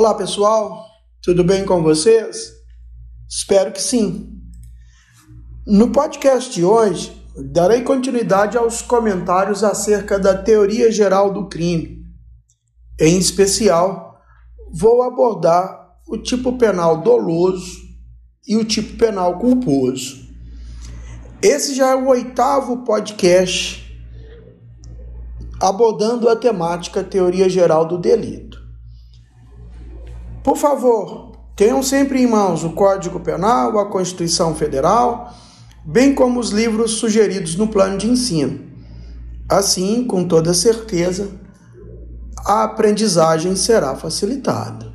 [0.00, 0.86] Olá pessoal,
[1.22, 2.54] tudo bem com vocês?
[3.28, 4.32] Espero que sim.
[5.66, 7.12] No podcast de hoje,
[7.52, 12.02] darei continuidade aos comentários acerca da teoria geral do crime.
[12.98, 14.18] Em especial,
[14.72, 17.76] vou abordar o tipo penal doloso
[18.48, 20.16] e o tipo penal culposo.
[21.42, 23.86] Esse já é o oitavo podcast
[25.60, 28.49] abordando a temática teoria geral do delito.
[30.42, 35.34] Por favor, tenham sempre em mãos o Código Penal, a Constituição Federal,
[35.84, 38.70] bem como os livros sugeridos no plano de ensino.
[39.48, 41.30] Assim, com toda certeza,
[42.38, 44.90] a aprendizagem será facilitada.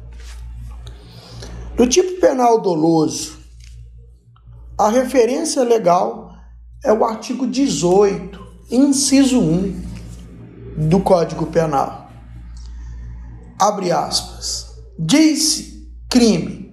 [1.78, 3.38] No tipo penal doloso,
[4.78, 6.34] a referência legal
[6.84, 9.86] é o artigo 18, inciso 1
[10.90, 12.10] do Código Penal.
[13.60, 14.65] Abre aspas.
[14.98, 16.72] Diz crime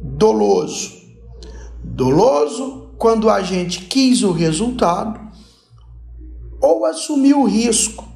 [0.00, 0.96] doloso.
[1.82, 5.20] Doloso quando o agente quis o resultado
[6.60, 8.06] ou assumiu o risco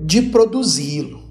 [0.00, 1.28] de produzi-lo.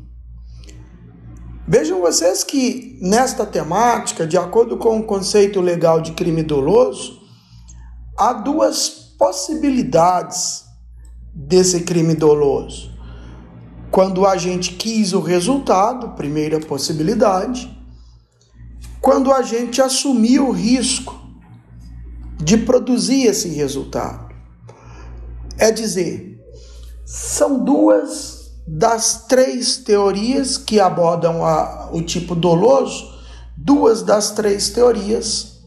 [1.67, 7.21] Vejam vocês que nesta temática, de acordo com o conceito legal de crime doloso,
[8.17, 10.63] há duas possibilidades
[11.33, 12.96] desse crime doloso.
[13.91, 17.75] Quando a gente quis o resultado, primeira possibilidade,
[19.01, 21.27] quando a gente assumiu o risco
[22.37, 24.33] de produzir esse resultado.
[25.57, 26.39] É dizer,
[27.05, 33.17] são duas das três teorias que abordam a, o tipo doloso,
[33.55, 35.57] duas das três teorias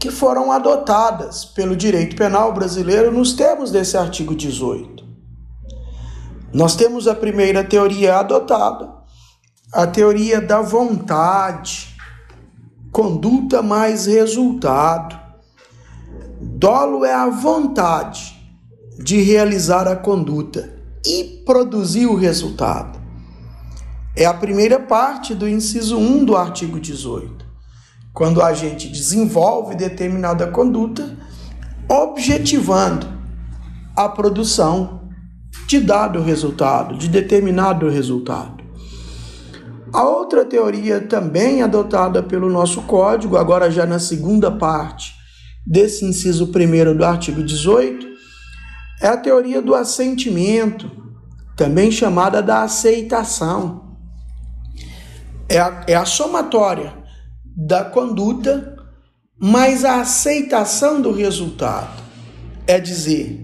[0.00, 4.93] que foram adotadas pelo direito penal brasileiro nos termos desse artigo 18.
[6.54, 8.88] Nós temos a primeira teoria adotada,
[9.72, 11.96] a teoria da vontade,
[12.92, 15.18] conduta mais resultado.
[16.40, 18.40] Dolo é a vontade
[19.02, 20.72] de realizar a conduta
[21.04, 23.00] e produzir o resultado.
[24.16, 27.44] É a primeira parte do inciso 1 do artigo 18
[28.12, 31.18] quando a gente desenvolve determinada conduta,
[31.88, 33.08] objetivando
[33.96, 35.03] a produção
[35.66, 38.62] de dado resultado, de determinado resultado.
[39.92, 45.14] A outra teoria também adotada pelo nosso código, agora já na segunda parte
[45.64, 48.06] desse inciso primeiro do artigo 18,
[49.00, 50.90] é a teoria do assentimento,
[51.56, 53.96] também chamada da aceitação.
[55.48, 56.92] É a, é a somatória
[57.56, 58.76] da conduta,
[59.38, 62.02] mas a aceitação do resultado.
[62.66, 63.43] É dizer,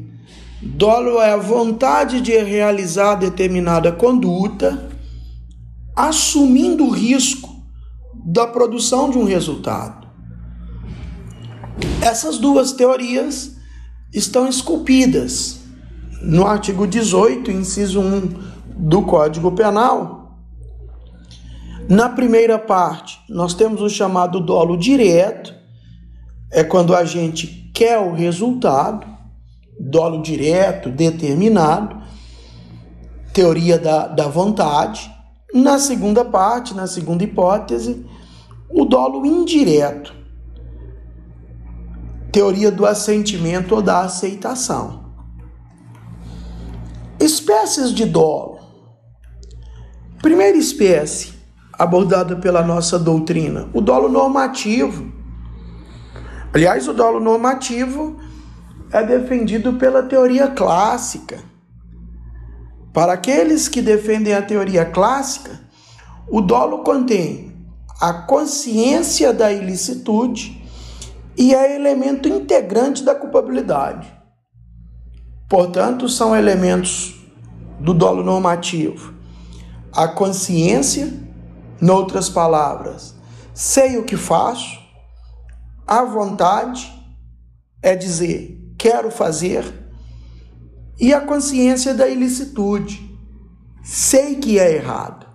[0.62, 4.91] dolo é a vontade de realizar determinada conduta,
[5.97, 7.48] assumindo o risco
[8.25, 10.09] da produção de um resultado.
[12.03, 13.56] Essas duas teorias
[14.12, 15.60] estão esculpidas
[16.22, 20.21] no artigo 18, inciso 1 do Código Penal,
[21.91, 25.53] na primeira parte, nós temos o chamado dolo direto,
[26.48, 29.04] é quando a gente quer o resultado,
[29.80, 31.96] dolo direto, determinado,
[33.32, 35.10] teoria da, da vontade.
[35.54, 38.06] Na segunda parte, na segunda hipótese,
[38.68, 40.14] o dolo indireto,
[42.30, 45.00] teoria do assentimento ou da aceitação.
[47.18, 48.60] Espécies de dolo.
[50.22, 51.32] Primeira espécie,
[51.72, 53.68] abordada pela nossa doutrina?
[53.72, 55.10] O dolo normativo.
[56.52, 58.18] Aliás, o dolo normativo
[58.93, 61.39] é defendido pela teoria clássica.
[62.93, 65.61] Para aqueles que defendem a teoria clássica,
[66.28, 67.55] o dolo contém
[68.01, 70.60] a consciência da ilicitude
[71.37, 74.13] e é elemento integrante da culpabilidade.
[75.48, 77.15] Portanto, são elementos
[77.78, 79.21] do dolo normativo
[79.93, 81.13] a consciência
[81.81, 83.15] Noutras palavras,
[83.54, 84.78] sei o que faço,
[85.86, 86.93] a vontade
[87.83, 89.62] é dizer quero fazer,
[90.98, 93.15] e a consciência da ilicitude,
[93.84, 95.27] sei que é errado.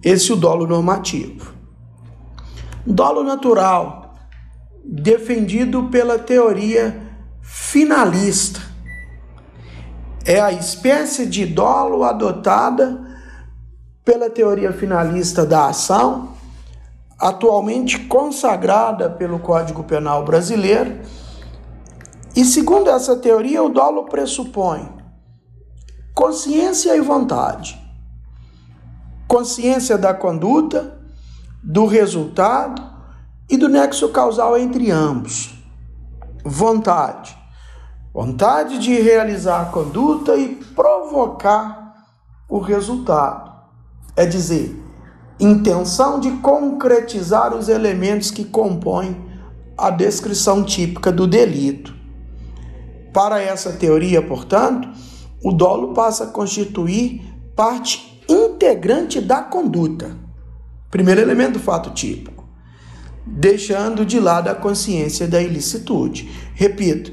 [0.00, 1.52] Esse é o dolo normativo.
[2.86, 4.14] Dolo natural,
[4.84, 7.02] defendido pela teoria
[7.42, 8.60] finalista,
[10.24, 13.08] é a espécie de dolo adotada
[14.04, 16.34] pela teoria finalista da ação,
[17.18, 21.00] atualmente consagrada pelo Código Penal brasileiro.
[22.36, 24.88] E segundo essa teoria, o dolo pressupõe
[26.14, 27.78] consciência e vontade.
[29.26, 30.98] consciência da conduta,
[31.62, 32.82] do resultado
[33.48, 35.54] e do nexo causal entre ambos.
[36.44, 37.38] Vontade.
[38.12, 41.94] Vontade de realizar a conduta e provocar
[42.48, 43.52] o resultado.
[44.16, 44.76] É dizer,
[45.38, 49.16] intenção de concretizar os elementos que compõem
[49.78, 51.94] a descrição típica do delito.
[53.12, 54.88] Para essa teoria, portanto,
[55.42, 57.22] o dolo passa a constituir
[57.56, 60.16] parte integrante da conduta.
[60.90, 62.44] Primeiro elemento do fato típico.
[63.26, 66.30] Deixando de lado a consciência da ilicitude.
[66.54, 67.12] Repito,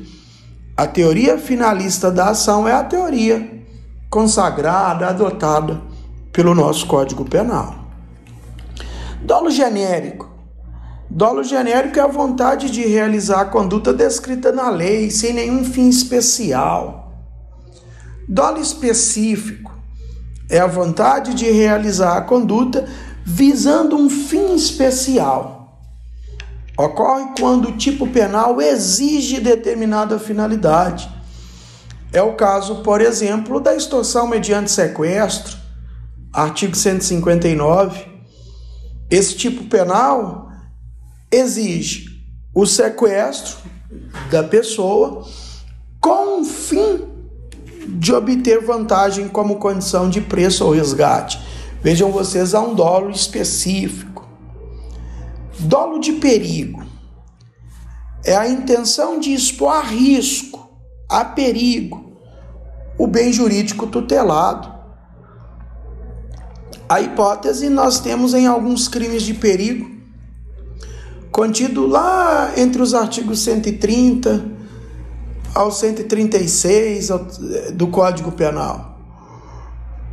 [0.75, 3.65] a teoria finalista da ação é a teoria
[4.09, 5.81] consagrada, adotada
[6.31, 7.87] pelo nosso Código Penal.
[9.21, 10.36] Dolo genérico.
[11.09, 15.87] Dolo genérico é a vontade de realizar a conduta descrita na lei, sem nenhum fim
[15.87, 17.13] especial.
[18.27, 19.73] Dolo específico
[20.49, 22.85] é a vontade de realizar a conduta
[23.25, 25.81] visando um fim especial.
[26.77, 31.09] Ocorre quando o tipo penal exige determinada finalidade.
[32.11, 35.57] É o caso, por exemplo, da extorsão mediante sequestro,
[36.31, 38.05] artigo 159.
[39.09, 40.46] Esse tipo penal
[41.31, 43.57] exige o sequestro
[44.31, 45.25] da pessoa
[45.99, 47.07] com o fim
[47.87, 51.39] de obter vantagem como condição de preço ou resgate.
[51.81, 54.27] Vejam vocês, há um dolo específico.
[55.59, 56.85] Dolo de perigo
[58.23, 60.69] é a intenção de expor a risco,
[61.09, 62.17] a perigo,
[62.97, 64.75] o bem jurídico tutelado.
[66.89, 69.96] A hipótese nós temos em alguns crimes de perigo,
[71.37, 74.43] contido lá entre os artigos 130
[75.53, 77.09] ao 136
[77.75, 78.99] do Código Penal.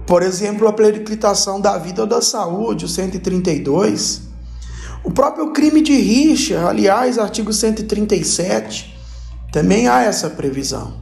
[0.06, 4.20] Por exemplo, a periclitação da vida ou da saúde, o 132.
[5.02, 8.94] O próprio crime de rixa, aliás, artigo 137,
[9.50, 10.92] também há essa previsão.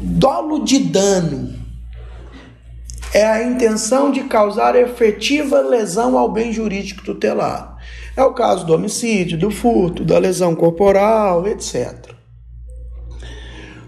[0.00, 1.56] Dolo de dano
[3.12, 7.79] é a intenção de causar efetiva lesão ao bem jurídico tutelado.
[8.20, 12.10] É o caso do homicídio, do furto, da lesão corporal, etc.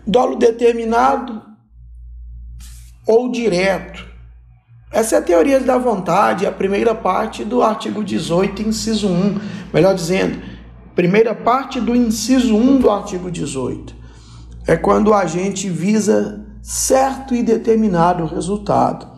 [0.06, 1.42] Dolo determinado
[3.06, 4.08] ou direto.
[4.90, 9.38] Essa é a teoria da vontade, a primeira parte do artigo 18, inciso 1.
[9.70, 10.40] Melhor dizendo,
[10.94, 13.94] primeira parte do inciso 1 do artigo 18.
[14.66, 19.11] É quando a gente visa certo e determinado resultado.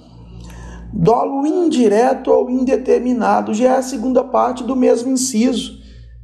[0.97, 5.79] Dolo indireto ou indeterminado já é a segunda parte do mesmo inciso,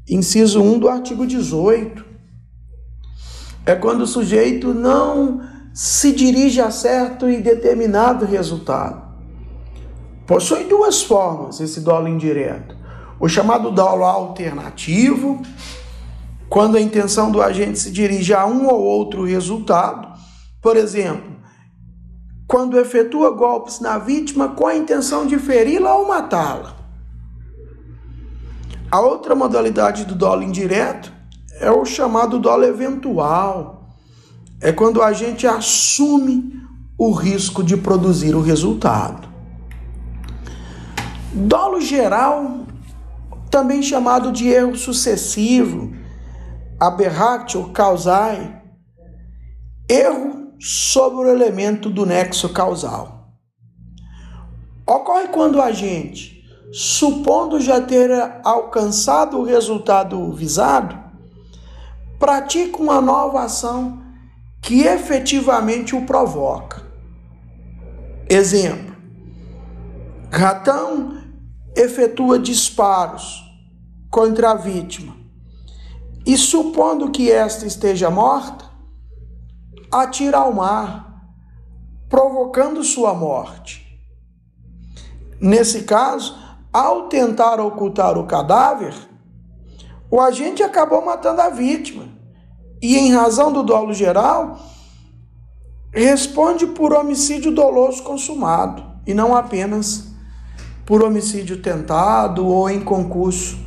[0.09, 2.11] inciso 1 do artigo 18
[3.67, 5.41] é quando o sujeito não
[5.75, 9.11] se dirige a certo e determinado resultado.
[10.27, 12.77] Possui duas formas esse dolo indireto.
[13.19, 15.43] O chamado dolo alternativo,
[16.49, 20.09] quando a intenção do agente se dirige a um ou outro resultado.
[20.63, 21.40] Por exemplo,
[22.51, 26.75] quando efetua golpes na vítima com a intenção de feri-la ou matá-la.
[28.91, 31.13] A outra modalidade do dolo indireto
[31.61, 33.95] é o chamado dolo eventual.
[34.61, 36.61] É quando a gente assume
[36.99, 39.29] o risco de produzir o resultado.
[41.33, 42.67] Dolo geral,
[43.49, 45.93] também chamado de erro sucessivo,
[46.81, 48.61] aberratio causai,
[49.89, 53.35] erro sobre o elemento do nexo causal.
[54.87, 58.11] Ocorre quando a gente, supondo já ter
[58.45, 60.99] alcançado o resultado visado,
[62.19, 64.03] pratica uma nova ação
[64.61, 66.83] que efetivamente o provoca.
[68.29, 68.95] Exemplo:
[70.31, 71.23] Ratão
[71.75, 73.43] efetua disparos
[74.11, 75.17] contra a vítima
[76.27, 78.70] e, supondo que esta esteja morta,
[79.91, 81.25] atira ao mar,
[82.09, 83.87] provocando sua morte.
[85.41, 86.39] Nesse caso,
[86.73, 88.95] ao tentar ocultar o cadáver,
[90.11, 92.09] o agente acabou matando a vítima
[92.83, 94.59] e, em razão do dolo geral,
[95.93, 100.09] responde por homicídio doloso consumado e não apenas
[100.85, 103.59] por homicídio tentado ou em concurso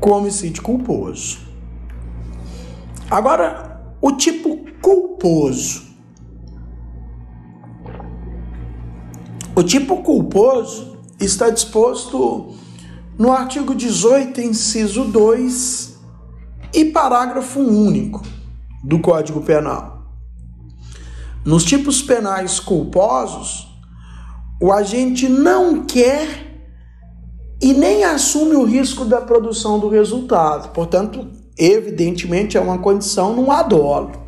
[0.00, 1.38] com homicídio culposo.
[3.08, 4.51] Agora, o tipo
[5.22, 5.82] culposo.
[9.54, 12.54] O tipo culposo está disposto
[13.16, 15.96] no artigo 18, inciso 2
[16.74, 18.20] e parágrafo único
[18.82, 20.02] do Código Penal.
[21.44, 23.68] Nos tipos penais culposos,
[24.60, 26.50] o agente não quer
[27.60, 30.72] e nem assume o risco da produção do resultado.
[30.72, 34.21] Portanto, evidentemente é uma condição não há dolo.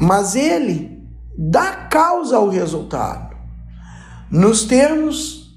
[0.00, 1.02] Mas ele
[1.36, 3.36] dá causa ao resultado.
[4.30, 5.56] Nos termos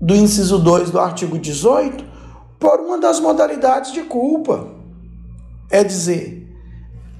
[0.00, 2.04] do inciso 2 do artigo 18,
[2.58, 4.68] por uma das modalidades de culpa,
[5.70, 6.54] é dizer,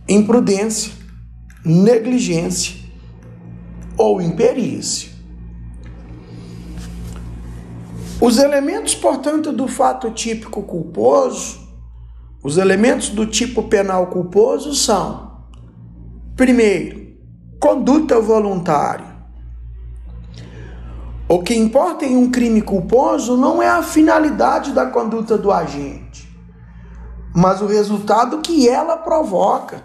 [0.09, 0.93] imprudência,
[1.65, 2.77] negligência
[3.97, 5.15] ou imperícia.
[8.21, 11.61] Os elementos, portanto, do fato típico culposo,
[12.43, 15.24] os elementos do tipo penal culposo são:
[16.37, 17.17] primeiro,
[17.61, 19.15] conduta voluntária.
[21.29, 26.29] O que importa em um crime culposo não é a finalidade da conduta do agente,
[27.35, 29.83] mas o resultado que ela provoca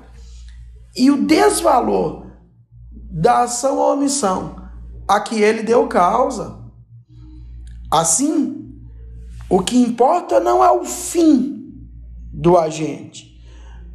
[0.96, 2.28] e o desvalor
[2.92, 4.56] da ação ou omissão
[5.08, 6.60] a que ele deu causa.
[7.90, 8.76] Assim,
[9.50, 11.74] o que importa não é o fim
[12.32, 13.39] do agente,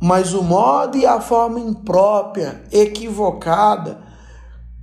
[0.05, 4.03] mas o modo e a forma imprópria, equivocada,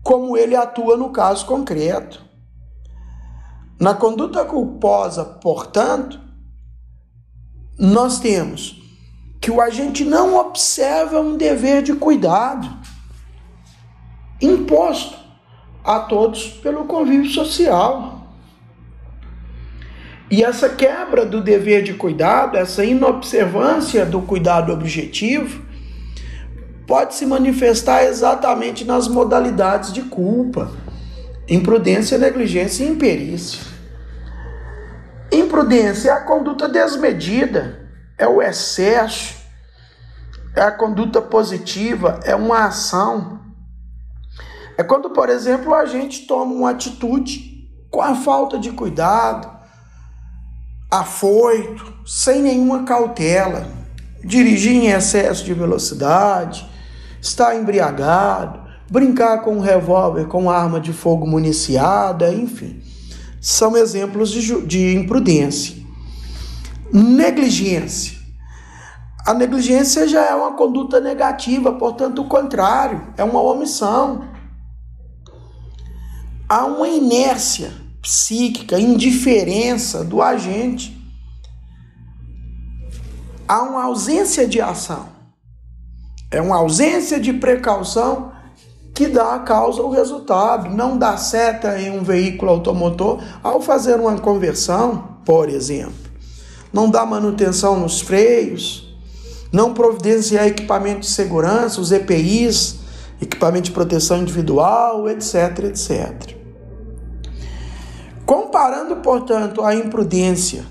[0.01, 2.25] como ele atua no caso concreto.
[3.79, 6.19] Na conduta culposa, portanto,
[7.77, 8.81] nós temos
[9.39, 12.67] que o agente não observa um dever de cuidado
[14.41, 15.19] imposto
[15.83, 18.20] a todos pelo convívio social.
[20.31, 25.61] E essa quebra do dever de cuidado, essa inobservância do cuidado objetivo,
[26.87, 30.71] pode se manifestar exatamente nas modalidades de culpa,
[31.49, 33.61] imprudência, negligência e imperícia.
[35.29, 39.35] Imprudência é a conduta desmedida, é o excesso,
[40.55, 43.41] é a conduta positiva, é uma ação.
[44.77, 49.60] É quando, por exemplo, a gente toma uma atitude com a falta de cuidado,
[50.91, 53.65] afoito, sem nenhuma cautela,
[54.21, 56.69] dirigir em excesso de velocidade,
[57.21, 62.83] estar embriagado, brincar com um revólver com arma de fogo municiada, enfim,
[63.39, 65.77] são exemplos de, de imprudência.
[66.91, 68.19] Negligência.
[69.25, 74.27] A negligência já é uma conduta negativa, portanto, o contrário, é uma omissão.
[76.49, 80.97] Há uma inércia psíquica, indiferença do agente.
[83.47, 85.09] Há uma ausência de ação.
[86.31, 88.31] É uma ausência de precaução
[88.93, 90.69] que dá a causa ao resultado.
[90.69, 95.93] Não dá seta em um veículo automotor ao fazer uma conversão, por exemplo.
[96.71, 98.95] Não dá manutenção nos freios,
[99.51, 102.77] não providenciar equipamento de segurança, os EPIs,
[103.21, 106.40] equipamento de proteção individual, etc, etc.
[108.31, 110.65] Comparando, portanto, a imprudência,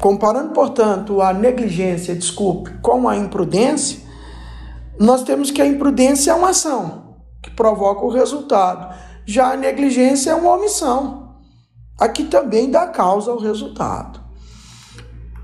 [0.00, 4.00] comparando, portanto, a negligência, desculpe, com a imprudência,
[4.98, 8.92] nós temos que a imprudência é uma ação que provoca o resultado.
[9.24, 11.36] Já a negligência é uma omissão,
[11.96, 14.20] a que também dá causa ao resultado.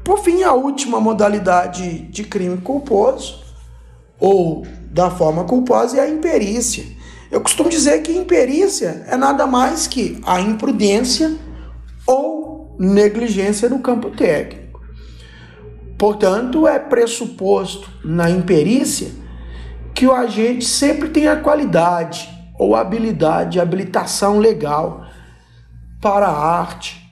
[0.04, 3.40] Por fim, a última modalidade de crime culposo,
[4.18, 6.95] ou da forma culposa, é a imperícia
[7.30, 11.37] eu costumo dizer que imperícia é nada mais que a imprudência
[12.06, 14.80] ou negligência no campo técnico.
[15.99, 19.11] Portanto, é pressuposto na imperícia
[19.95, 22.28] que o agente sempre tenha qualidade
[22.59, 25.06] ou habilidade, habilitação legal
[26.00, 27.02] para a arte,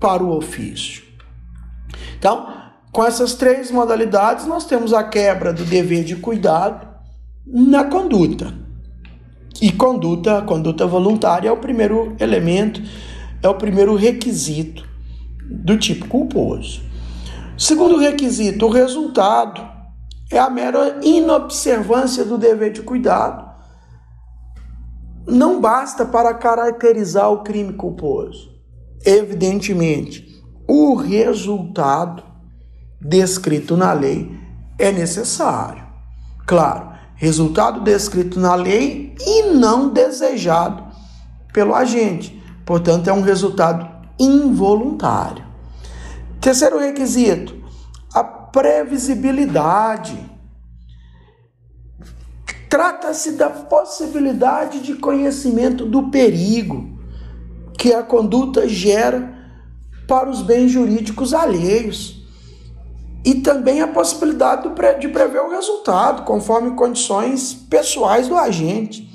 [0.00, 1.04] para o ofício.
[2.18, 2.52] Então,
[2.92, 6.88] com essas três modalidades, nós temos a quebra do dever de cuidado
[7.46, 8.52] na conduta.
[9.60, 12.80] E conduta, conduta voluntária é o primeiro elemento,
[13.42, 14.88] é o primeiro requisito
[15.44, 16.82] do tipo culposo.
[17.58, 19.60] Segundo requisito, o resultado
[20.30, 23.50] é a mera inobservância do dever de cuidado.
[25.26, 28.50] Não basta para caracterizar o crime culposo.
[29.04, 30.26] Evidentemente,
[30.66, 32.22] o resultado
[33.00, 34.30] descrito na lei
[34.78, 35.84] é necessário.
[36.46, 36.89] Claro,
[37.20, 40.82] resultado descrito na lei e não desejado
[41.52, 42.42] pelo agente.
[42.64, 43.86] Portanto, é um resultado
[44.18, 45.44] involuntário.
[46.40, 47.54] Terceiro requisito,
[48.14, 50.18] a previsibilidade.
[52.70, 56.98] Trata-se da possibilidade de conhecimento do perigo
[57.76, 59.38] que a conduta gera
[60.08, 62.19] para os bens jurídicos alheios
[63.24, 69.08] e também a possibilidade de prever o resultado, conforme condições pessoais do agente.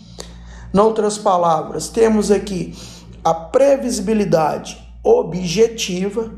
[0.74, 2.76] Noutras palavras, temos aqui
[3.24, 6.32] a previsibilidade objetiva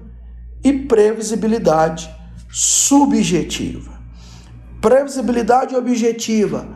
[0.63, 2.09] e previsibilidade
[2.49, 3.97] subjetiva.
[4.81, 6.67] Previsibilidade objetiva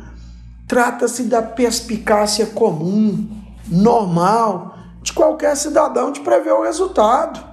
[0.67, 3.29] trata-se da perspicácia comum,
[3.67, 7.50] normal, de qualquer cidadão de prever o resultado.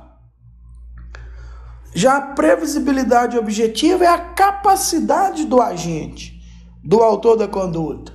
[1.98, 6.40] Já a previsibilidade objetiva é a capacidade do agente,
[6.84, 8.12] do autor da conduta.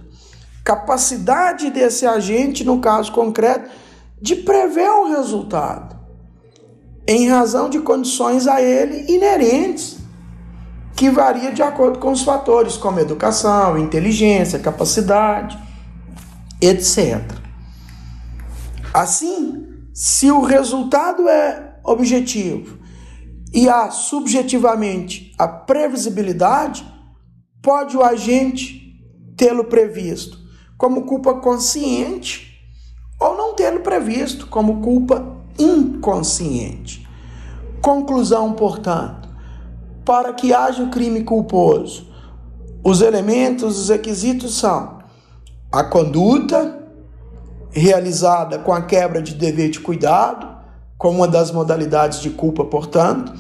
[0.64, 3.70] Capacidade desse agente, no caso concreto,
[4.22, 6.00] de prever o resultado,
[7.06, 9.98] em razão de condições a ele inerentes,
[10.96, 15.60] que varia de acordo com os fatores, como educação, inteligência, capacidade,
[16.62, 17.22] etc.
[18.94, 22.82] Assim, se o resultado é objetivo
[23.54, 26.86] e há subjetivamente a previsibilidade,
[27.62, 29.00] pode o agente
[29.38, 30.40] tê-lo previsto
[30.78, 32.60] como culpa consciente
[33.20, 37.08] ou não tê-lo previsto como culpa inconsciente.
[37.82, 39.30] Conclusão, portanto,
[40.04, 42.12] para que haja o crime culposo,
[42.84, 45.00] os elementos, os requisitos são
[45.72, 46.82] a conduta
[47.72, 50.53] realizada com a quebra de dever de cuidado,
[51.04, 53.34] com uma das modalidades de culpa, portanto,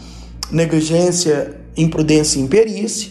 [0.51, 3.09] negligência, imprudência e imperícia,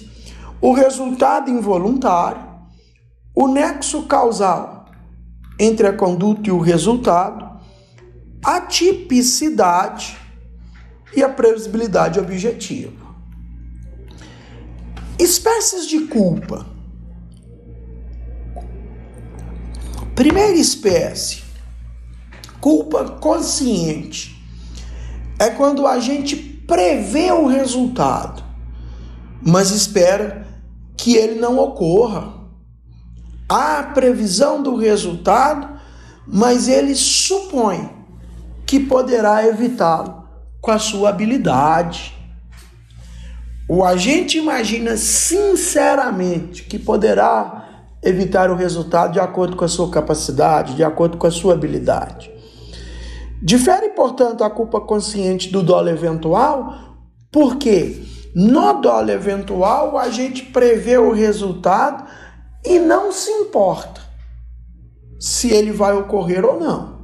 [0.61, 2.43] o resultado involuntário,
[3.35, 4.91] o nexo causal
[5.59, 7.63] entre a conduta e o resultado,
[8.45, 10.19] a tipicidade
[11.17, 13.07] e a previsibilidade objetiva.
[15.19, 16.67] Espécies de culpa.
[20.15, 21.43] Primeira espécie,
[22.61, 24.42] culpa consciente.
[25.43, 28.43] É quando a gente prevê o resultado,
[29.41, 30.47] mas espera
[30.97, 32.33] que ele não ocorra.
[33.49, 35.69] Há a previsão do resultado,
[36.27, 37.91] mas ele supõe
[38.67, 40.25] que poderá evitá-lo
[40.61, 42.23] com a sua habilidade
[43.69, 50.75] o agente imagina sinceramente que poderá evitar o resultado de acordo com a sua capacidade,
[50.75, 52.32] de acordo com a sua habilidade.
[53.43, 56.97] Difere, portanto, a culpa consciente do dolo eventual,
[57.33, 58.01] porque
[58.35, 62.05] no dolo eventual a gente prevê o resultado
[62.65, 64.01] e não se importa
[65.19, 67.03] se ele vai ocorrer ou não.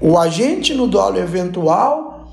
[0.00, 2.32] O agente no dolo eventual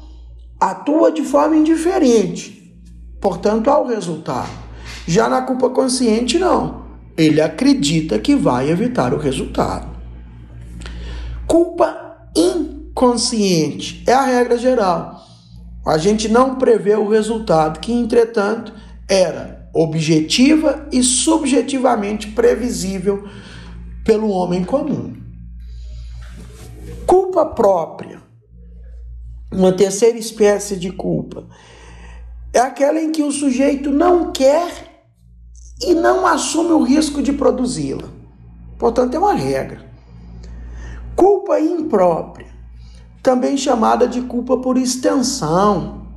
[0.60, 2.80] atua de forma indiferente,
[3.20, 4.52] portanto, ao resultado.
[5.08, 6.86] Já na culpa consciente, não.
[7.18, 9.95] Ele acredita que vai evitar o resultado.
[11.48, 15.24] Culpa inconsciente é a regra geral.
[15.86, 18.74] A gente não prevê o resultado, que, entretanto,
[19.08, 23.28] era objetiva e subjetivamente previsível
[24.04, 25.16] pelo homem comum.
[27.06, 28.26] Culpa própria
[29.52, 31.48] uma terceira espécie de culpa
[32.52, 35.02] é aquela em que o sujeito não quer
[35.82, 38.10] e não assume o risco de produzi-la.
[38.78, 39.86] Portanto, é uma regra.
[41.16, 42.48] Culpa imprópria,
[43.24, 46.08] também chamada de culpa por extensão,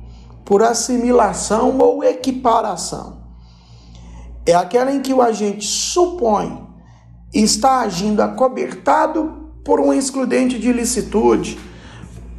[0.43, 3.19] por assimilação ou equiparação.
[4.45, 6.67] É aquela em que o agente supõe
[7.33, 11.59] estar agindo acobertado por um excludente de ilicitude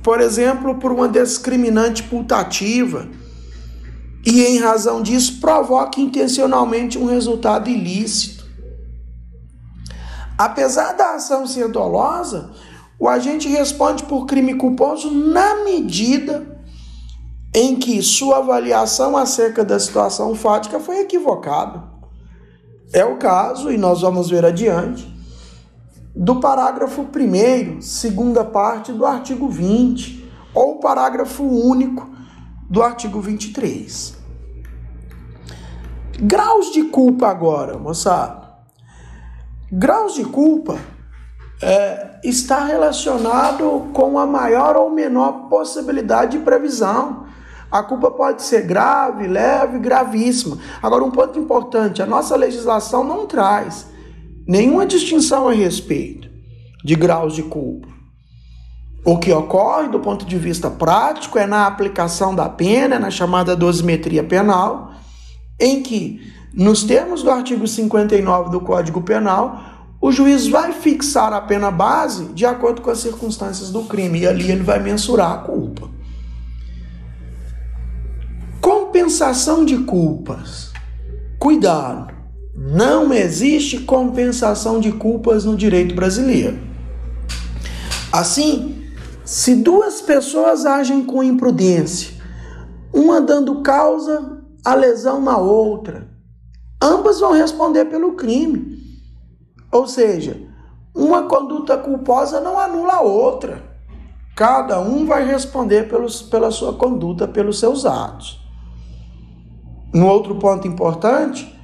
[0.02, 3.08] por exemplo, por uma discriminante putativa,
[4.24, 8.39] e em razão disso provoca intencionalmente um resultado ilícito.
[10.40, 12.52] Apesar da ação ser dolosa,
[12.98, 16.58] o agente responde por crime culposo na medida
[17.54, 21.84] em que sua avaliação acerca da situação fática foi equivocada.
[22.90, 25.14] É o caso, e nós vamos ver adiante,
[26.16, 32.08] do parágrafo 1, segunda parte do artigo 20, ou parágrafo único
[32.66, 34.16] do artigo 23.
[36.18, 38.39] Graus de culpa agora, moçada.
[39.72, 40.78] Graus de culpa
[41.62, 47.26] é, está relacionado com a maior ou menor possibilidade de previsão.
[47.70, 50.58] A culpa pode ser grave, leve, gravíssima.
[50.82, 53.86] Agora, um ponto importante: a nossa legislação não traz
[54.46, 56.28] nenhuma distinção a respeito
[56.84, 57.88] de graus de culpa.
[59.04, 63.56] O que ocorre do ponto de vista prático é na aplicação da pena, na chamada
[63.56, 64.92] dosimetria penal,
[65.58, 66.20] em que,
[66.52, 69.62] nos termos do artigo 59 do Código Penal,
[70.00, 74.26] o juiz vai fixar a pena base de acordo com as circunstâncias do crime e
[74.26, 75.90] ali ele vai mensurar a culpa.
[78.60, 80.72] Compensação de culpas.
[81.38, 82.14] Cuidado.
[82.56, 86.58] Não existe compensação de culpas no direito brasileiro.
[88.12, 88.86] Assim,
[89.24, 92.14] se duas pessoas agem com imprudência,
[92.92, 96.09] uma dando causa à lesão na outra,
[96.80, 98.78] ambas vão responder pelo crime.
[99.70, 100.40] Ou seja,
[100.94, 103.62] uma conduta culposa não anula a outra.
[104.36, 108.40] Cada um vai responder pelos, pela sua conduta, pelos seus atos.
[109.94, 111.54] Um outro ponto importante: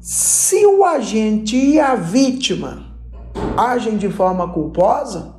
[0.00, 2.84] se o agente e a vítima
[3.56, 5.34] agem de forma culposa,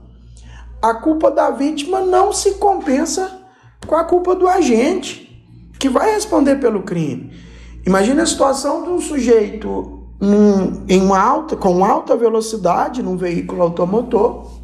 [0.81, 3.41] a culpa da vítima não se compensa
[3.85, 5.45] com a culpa do agente,
[5.79, 7.31] que vai responder pelo crime.
[7.85, 13.61] Imagina a situação de um sujeito num, em uma alta, com alta velocidade num veículo
[13.61, 14.63] automotor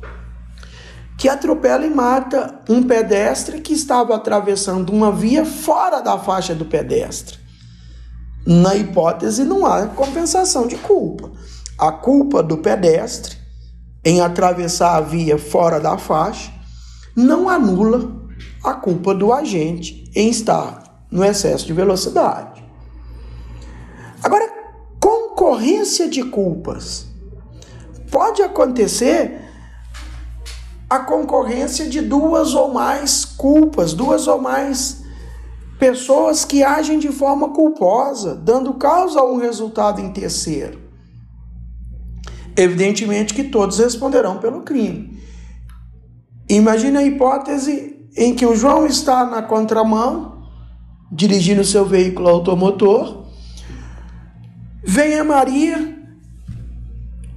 [1.21, 6.65] que atropela e mata um pedestre que estava atravessando uma via fora da faixa do
[6.65, 7.37] pedestre.
[8.43, 11.29] Na hipótese, não há compensação de culpa.
[11.77, 13.37] A culpa do pedestre
[14.03, 16.51] em atravessar a via fora da faixa
[17.15, 18.11] não anula
[18.63, 22.50] a culpa do agente em estar no excesso de velocidade.
[24.23, 24.47] Agora,
[24.99, 27.07] concorrência de culpas.
[28.11, 29.41] Pode acontecer
[30.89, 35.01] a concorrência de duas ou mais culpas, duas ou mais
[35.79, 40.79] pessoas que agem de forma culposa, dando causa a um resultado em terceiro.
[42.55, 45.17] Evidentemente que todos responderão pelo crime.
[46.49, 50.43] Imagine a hipótese em que o João está na contramão,
[51.09, 53.20] dirigindo seu veículo automotor,
[54.83, 55.97] vem a Maria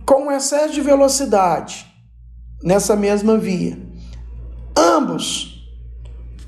[0.04, 1.86] com excesso de velocidade
[2.62, 3.78] nessa mesma via.
[4.76, 5.54] Ambos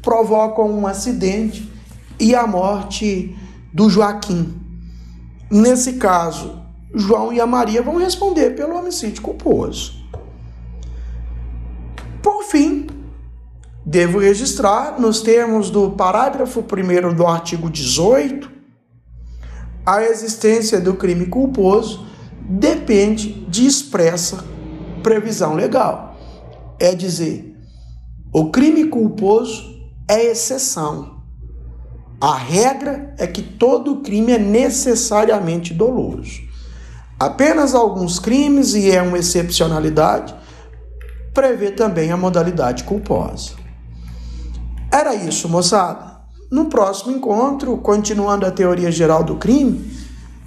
[0.02, 1.70] provocam um acidente
[2.18, 3.36] e a morte
[3.72, 4.54] do Joaquim.
[5.50, 6.62] Nesse caso,
[6.94, 9.94] João e a Maria vão responder pelo homicídio culposo.
[12.22, 12.86] Por fim,
[13.84, 18.55] devo registrar, nos termos do parágrafo 1 do artigo 18,
[19.86, 22.04] a existência do crime culposo
[22.40, 24.44] depende de expressa
[25.00, 26.16] previsão legal.
[26.80, 27.56] É dizer,
[28.32, 29.62] o crime culposo
[30.08, 31.22] é exceção.
[32.20, 36.40] A regra é que todo crime é necessariamente doloso.
[37.18, 40.34] Apenas alguns crimes, e é uma excepcionalidade,
[41.32, 43.52] prevê também a modalidade culposa.
[44.90, 46.15] Era isso, moçada.
[46.50, 49.90] No próximo encontro, continuando a teoria geral do crime,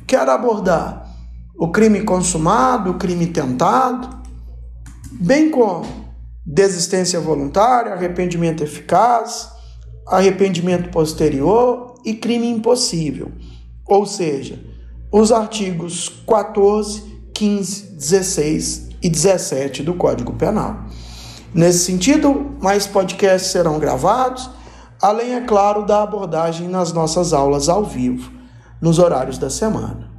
[0.07, 1.09] quero abordar
[1.57, 4.09] o crime consumado, o crime tentado,
[5.11, 5.85] bem como
[6.45, 9.51] desistência voluntária, arrependimento eficaz,
[10.07, 13.31] arrependimento posterior e crime impossível.
[13.85, 14.63] Ou seja,
[15.11, 20.85] os artigos 14, 15, 16 e 17 do Código Penal.
[21.53, 24.49] Nesse sentido, mais podcasts serão gravados,
[25.01, 28.31] além, é claro, da abordagem nas nossas aulas ao vivo,
[28.81, 30.09] nos horários da semana.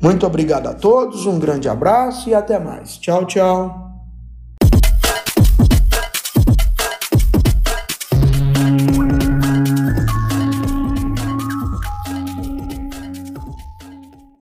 [0.00, 2.96] Muito obrigado a todos, um grande abraço e até mais.
[2.96, 3.91] Tchau, tchau.